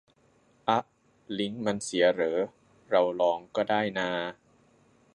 [0.67, 0.83] อ๊ะ
[1.37, 2.39] ลิงก์มันเสียเหรอ
[2.89, 4.09] เราลองก็ได้นา